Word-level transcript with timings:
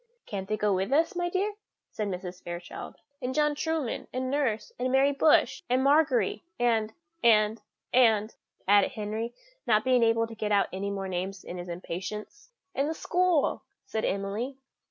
"Can't 0.25 0.49
they 0.49 0.57
go 0.57 0.73
with 0.73 0.91
us, 0.91 1.15
my 1.15 1.29
dear?" 1.29 1.53
said 1.91 2.07
Mrs. 2.07 2.41
Fairchild. 2.43 2.95
"And 3.21 3.35
John 3.35 3.53
Trueman, 3.53 4.07
and 4.11 4.31
nurse, 4.31 4.73
and 4.79 4.91
Mary 4.91 5.11
Bush, 5.11 5.61
and 5.69 5.83
Margery, 5.83 6.43
and 6.59 6.91
and 7.23 7.61
and" 7.93 8.33
added 8.67 8.93
Henry, 8.93 9.35
not 9.67 9.83
being 9.85 10.01
able 10.01 10.25
to 10.25 10.33
get 10.33 10.51
out 10.51 10.69
any 10.73 10.89
more 10.89 11.07
names 11.07 11.43
in 11.43 11.59
his 11.59 11.69
impatience. 11.69 12.49
"And 12.73 12.89
the 12.89 12.95
school!" 12.95 13.61
said 13.85 14.03
Emily. 14.03 14.57